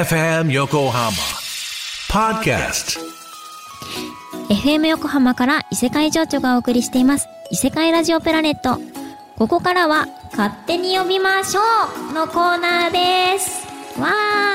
[0.00, 1.10] FM Yokohama
[2.08, 2.98] Podcast.
[4.48, 7.28] FM 横浜から異世界情緒がお送りしています。
[7.50, 8.80] 異世界ラジオプラネット。
[9.36, 11.60] ここからは勝手に呼びましょ
[12.10, 12.92] うのコーナー
[13.34, 13.66] です。
[14.00, 14.49] わー。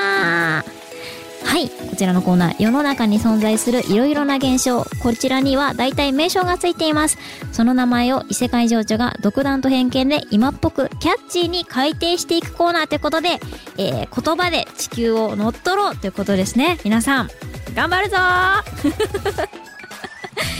[1.56, 1.70] はい。
[1.70, 4.84] こちらのコーナー世の中に存在するいろいろな現象。
[5.02, 7.16] こちらには大体名称がついています。
[7.50, 13.40] その名前を異世界情緒が独断と偏見で今っぽくキャッチーに改定していくコーナーということで、
[13.78, 16.76] えー、言葉で地球を乗っ取ろうということですね。
[16.84, 17.30] 皆さん
[17.74, 19.48] 頑張るぞー。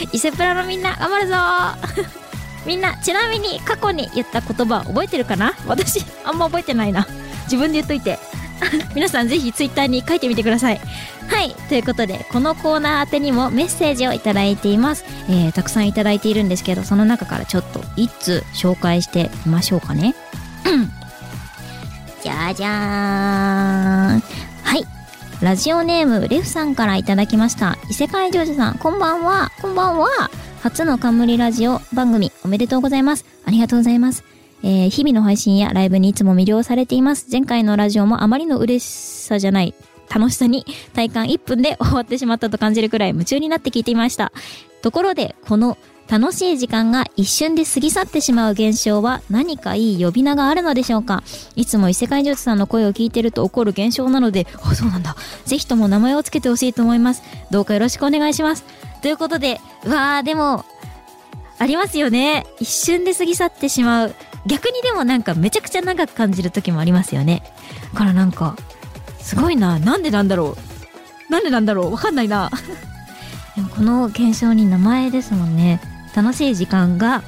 [0.13, 1.35] 伊勢プラのみんな頑張るぞ
[2.65, 5.53] みんなちなみに過去に言った言葉覚えてるかな？
[5.67, 7.05] 私あんま覚えてないな。
[7.43, 8.17] 自分で言っといて。
[8.95, 10.81] 皆さんぜひツイッターに書いてみてください。
[11.27, 11.55] はい。
[11.69, 20.15] ということでこのコーナー宛てにもメッセージをいただいています、えー、たくさんいただいているんですけどその中からちょっと一通紹介してみましょうかね。
[22.23, 24.19] じゃじゃーん。
[24.63, 24.85] はい。
[25.41, 27.77] ラジオネームレフさんからいただきました。
[27.89, 29.51] 異世界ジョージさんこんばんは。
[29.61, 30.09] こんばんは。
[30.61, 33.25] 初の冠ラジオ番組おめでとうございます。
[33.45, 34.36] ありがとうございます。
[34.63, 37.27] えー、日々の配信やライブにいつも魅了されています。
[37.31, 39.73] 前回のラジオもあまりの嬉しさじゃない、
[40.13, 44.31] 楽しさに体感1分で終わってしまったと感じるくらい夢中になって聞いていました。
[44.81, 45.77] ところで、この
[46.09, 51.21] 楽しい時間が一瞬で過ぎ去ってしまう現象は何かいい呼び名があるのでしょうか？
[51.57, 55.17] いつも異世界ジョーさんの声を聞いてると起こる現象なので、あ、そうなんだ。
[55.45, 57.23] ぜひとも名前を付けてほしいと思います。
[57.51, 58.63] どうかよろしくお願いします。
[59.01, 60.65] ということで、うわー、でも、
[61.59, 62.45] ありますよね。
[62.59, 64.15] 一瞬で過ぎ去ってしまう。
[64.47, 67.43] 逆にでもなんかめちゃくちゃ長く感じる時もありますよね。
[67.93, 68.55] だからなんか、
[69.19, 69.77] すごいな。
[69.79, 70.55] なんでなんだろ
[71.29, 71.31] う。
[71.31, 71.91] なんでなんだろう。
[71.91, 72.49] わかんないな。
[73.55, 75.81] でもこの現象に名前ですもんね。
[76.15, 77.23] 楽しい時間が、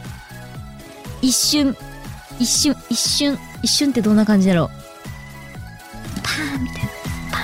[1.22, 1.76] 一瞬、
[2.40, 4.70] 一瞬、一瞬、一瞬ってどんな感じだろう。
[6.24, 6.90] パーンみたいな。
[7.32, 7.38] パ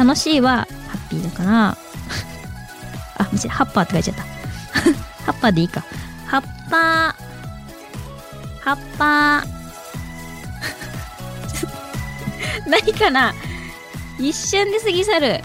[0.00, 0.06] ーン。
[0.06, 1.68] 楽しいは、ハッピーだから、
[3.18, 4.22] あ、ハッパーって書いちゃった。
[5.26, 5.84] ハッパーでいいか。
[6.26, 7.17] ハッパー、
[8.68, 9.44] 葉っぱ。
[12.68, 13.34] 何かな。
[14.18, 15.40] 一瞬で過ぎ去る。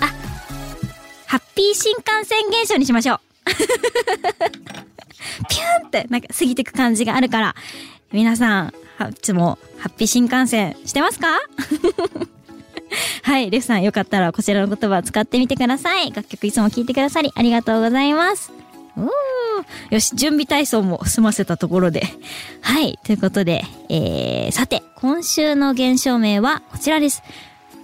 [0.00, 0.06] あ
[1.26, 3.20] ハッピー新幹線現象にしましょう。
[5.48, 7.56] ピューンってなんか過ぎてく感じがあるから。
[8.12, 8.68] 皆さん
[9.10, 11.40] いつもハッピー新幹線してますか？
[13.24, 16.12] はい、レフさんよかったらこちらの言葉を使ってみてください。
[16.12, 18.57] 楽曲いつも聴いてくださりありがとうございます。
[19.90, 22.02] よし、準備体操も済ませたところで。
[22.60, 27.22] はい、ということで、えー、さて、今週の現象名はこちらです。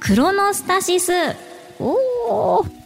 [0.00, 1.12] クロノスタシス。
[1.78, 2.84] おー。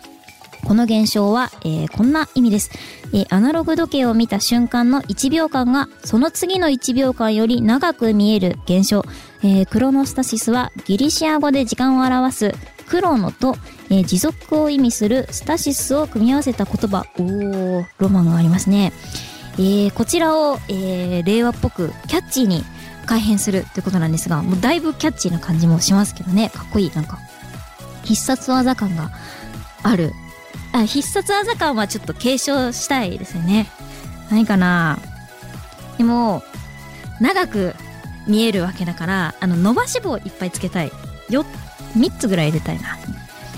[0.66, 2.70] この現象は、えー、こんな意味です、
[3.14, 9.02] えー、アナログ時計を見た瞬間の1秒間がその次の1秒間より長く見える現象、
[9.42, 12.54] えー、クロノスタシスはギリシア語で時間を表す
[12.86, 13.56] クロノと、
[13.90, 17.06] えー、持続を意味するスタシスを組み合わせた言葉。
[17.18, 18.92] おー、ロマンがありますね。
[19.54, 22.64] えー、こちらを、えー、令和っぽくキャッチーに
[23.06, 26.50] 改変するということなんですが、もうだいぶキャッチーな感じもしますけどね。
[26.50, 26.90] かっこいい。
[26.94, 27.18] なんか、
[28.04, 29.10] 必殺技感が
[29.82, 30.12] ある。
[30.72, 33.66] あ、必殺技感はちょっと継承したいですよね。
[34.30, 34.98] 何かな
[35.96, 36.42] でも、
[37.20, 37.74] 長く
[38.26, 40.92] 見えるわけだから、あの、伸ばし棒いっぱいつけたい。
[41.30, 41.44] よ
[41.96, 42.98] 3つぐらい入れたいな。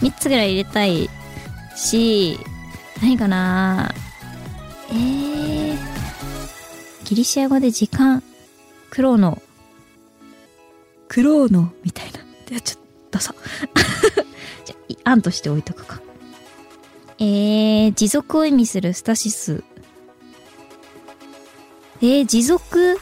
[0.01, 1.11] 3つぐらい入れたい
[1.77, 2.39] し、
[3.03, 3.93] 何かな？
[4.91, 5.77] えー、
[7.05, 8.23] ギリシア語で時間、
[8.91, 9.41] クローノ、
[11.09, 11.73] クローノ？
[11.85, 12.21] みたいな。
[12.47, 13.35] ではちょっと、どうぞ。
[14.65, 14.77] じゃ、
[15.11, 16.01] 案として置いとくか。
[17.19, 19.63] えー、持続を意味するスタシス。
[22.01, 22.99] えー、持続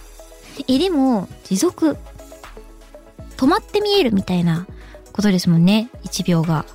[0.66, 1.96] え、でも、持続。
[3.36, 4.66] 止まって見えるみたいな
[5.12, 5.88] ことですもんね。
[6.02, 6.66] 1秒が。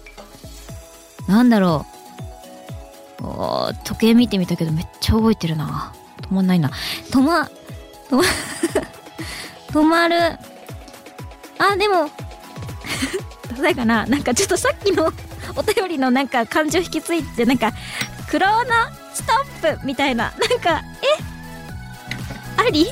[1.27, 1.85] なんだろ
[3.21, 3.25] う。
[3.25, 5.93] お時計見てみたけどめっちゃ覚えてるな。
[6.21, 6.69] 止まんないな。
[7.11, 7.49] 止ま、
[8.09, 8.23] 止ま、
[9.71, 10.15] 止まる。
[11.57, 12.09] あ、でも、
[13.55, 15.11] どうかななんかちょっとさっきの
[15.55, 17.71] お便りのなんか感情引き継いで、なんか、
[18.29, 19.33] クローナスト
[19.69, 20.33] ップみたいな。
[20.49, 22.61] なんか、え？
[22.61, 22.87] あり？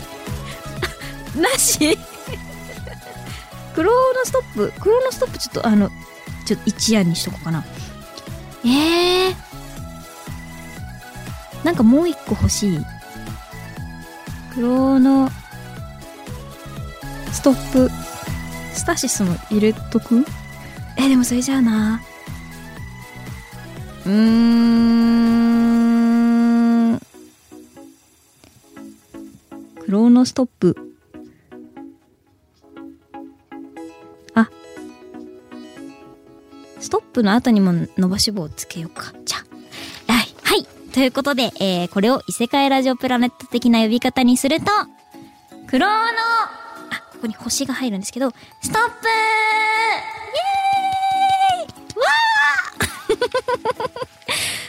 [1.36, 1.98] なし？
[3.74, 4.74] クローノストップ？
[4.80, 5.89] クローノストップちょっとあの
[6.45, 7.63] ちょっと一夜にしとこうかな
[8.63, 9.36] えー、
[11.66, 12.80] なんかもう一個欲しい。
[14.54, 15.30] クローノ
[17.31, 17.90] ストップ。
[18.74, 20.25] スタシスも入れとく？
[20.98, 22.02] えでもそれじゃあな。
[24.06, 24.12] うー
[26.96, 27.00] ん。
[29.80, 30.90] クローノストップ
[37.12, 39.13] プの後にも伸ばし棒をつけようか。
[39.25, 39.38] じゃ
[40.08, 40.13] あ。
[40.13, 40.28] はい。
[40.44, 40.66] はい。
[40.94, 44.66] ということで、えー、これを異世界ラジオプラネット的な呼び方にすると、
[45.68, 48.31] クローの、あ、ここに星が入るんですけど、
[48.62, 49.10] ストップイ
[51.60, 52.06] エーイわ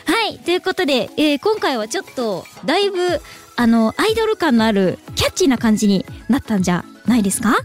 [0.06, 0.38] ー はい。
[0.38, 3.20] ということで、えー、今回はちょっと、だいぶ、
[3.56, 7.56] あの、アイドル感のある、キャッチーな感じになったんじゃないですか？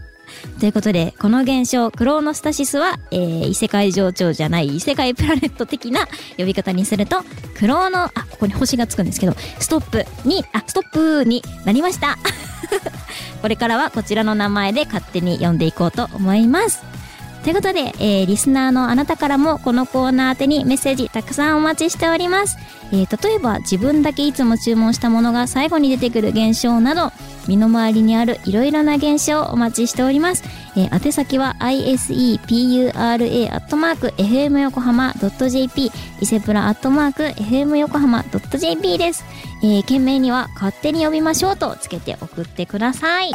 [0.60, 6.06] ということで、この現象、クローノスタシスは、えー、異世界情緒じゃない異世界プラネット的な
[6.36, 7.22] 呼び方にすると、
[7.56, 12.18] クローノ、あ、ここに星がつくんですけど、ストップに、あ、ストップになりました。
[13.40, 16.97] これからはこちらの名前で勝手に呼んでいこうと思います。
[17.42, 22.58] ということで、えー、リスナーのあなたからもこのコーナー宛にメッセージたくさんお待ちしております。
[22.90, 27.12] えー、例えば自分だけいつも注文したものが最後に出てくる現象など、
[27.46, 30.42] 身の回りにあるいろいろな現象をお待ちしております。
[30.76, 32.98] えー、宛先は isepura.fm
[34.58, 39.24] 横浜 .jp 伊勢プラ .fm 横浜 .jp です。
[39.62, 43.32] えー、件名には勝手に呼びましょうとつけて送ってください。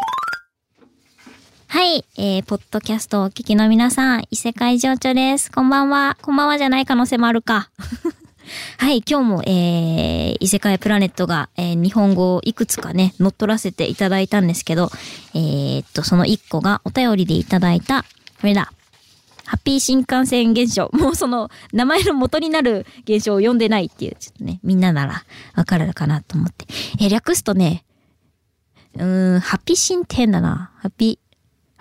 [1.73, 5.51] はい、えー、ポッドキャストをお聞きの皆さん、異世界情緒です。
[5.51, 6.19] こんばんは。
[6.21, 7.71] こんばんはじゃない可能性もあるか。
[8.77, 14.91] はい、今日も、えー、異世界プラネットが、えー、日本語をいくつかね、乗っ取らせていただいたんですけど、
[15.33, 18.05] えー、っと、その一個がお便りでいただいた、
[18.39, 18.71] これだ。
[19.45, 20.91] ハッピー新幹線現象。
[20.93, 25.23] もうその名前の元になる現象を読んでないっていう、ちょっとね、みんななら
[25.55, 26.67] わかるかなと思って。
[26.99, 27.83] えー、略すとね、
[28.93, 30.69] うーん、ハッピー新って変だな。
[30.77, 31.22] ハッピー、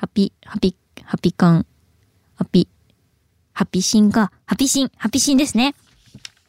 [0.02, 1.66] ハピ、ハピ、ハピカン、
[2.34, 2.66] ハピ、
[3.52, 5.76] ハピシンか、ハピシン、ハピシンですね。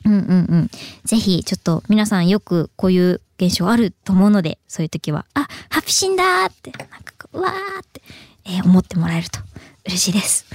[0.06, 0.22] うんうんう
[0.56, 0.72] ん。
[1.04, 8.02] ぜひ、ちょっと皆さんよくこういう現象あると思うので、そういう時は、あ、ハピシンだーって、なんか、うわーって、
[8.46, 9.40] えー、思ってもらえると
[9.86, 10.48] 嬉しいです。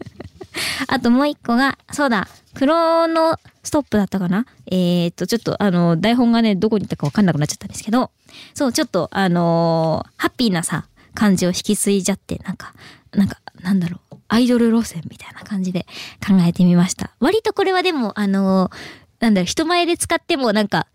[0.88, 4.44] あともう一個が、そうだ、クロノストップだったかな？
[4.66, 8.10] えー、っと、ちょっとあの、台本がね、どこに行ったかわかんなくなっちゃったんですけど、
[8.52, 10.84] そう、ちょっとあのー、ハッピーなさ、
[11.14, 12.74] 感じを引き継いじゃって、なんか、
[13.12, 15.86] なんか、なんだろう、アイドル路線みたいな感じで
[16.26, 17.10] 考えてみました。
[17.20, 18.76] 割とこれはでも、あのー、
[19.20, 20.86] なんだろう、人前で使ってもなんか、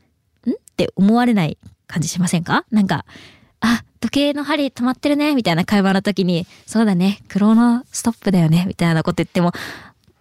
[0.48, 0.52] ん？
[0.52, 1.58] って思われない
[1.88, 2.66] 感じしませんか？
[2.72, 3.06] なんか、
[3.60, 9.52] あ、時計の針止まってるね、みたいな会話の時に、そうだね、クローノストップだよね、みたいなこと言っても、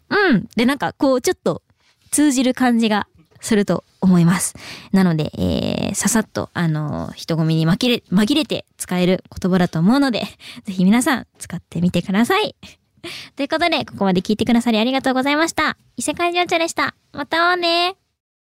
[0.09, 0.49] うん。
[0.57, 1.63] で、なんかこう、ちょっと
[2.11, 3.07] 通じる感じが
[3.45, 4.55] すると思います。
[4.93, 10.23] なので、えー、ささっと、あの、人混みに紛れ、紛れて使える言葉だと思うので、
[10.65, 12.57] ぜひ皆さん使ってみてください。
[13.37, 15.77] ということで、ここまで聞いてくださりありがとうございました。
[15.97, 16.95] 異世界情緒でした。
[17.13, 18.04] また会おうね